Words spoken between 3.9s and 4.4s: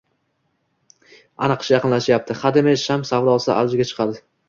chiqadi